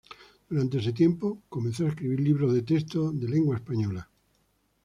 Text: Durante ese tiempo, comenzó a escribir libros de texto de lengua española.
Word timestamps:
Durante 0.49 0.79
ese 0.79 0.93
tiempo, 0.93 1.43
comenzó 1.47 1.85
a 1.85 1.89
escribir 1.89 2.19
libros 2.21 2.51
de 2.55 2.63
texto 2.63 3.11
de 3.11 3.27
lengua 3.27 3.57
española. 3.57 4.09